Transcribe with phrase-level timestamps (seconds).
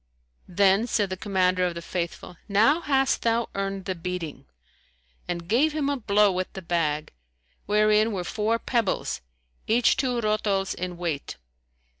[0.47, 4.45] Then said the Commander of the Faithful, "Now hast thou earned the beating,"
[5.27, 7.13] and gave him a blow with the bag,
[7.67, 9.21] wherein were four pebbles
[9.67, 11.37] each two rotols in weight.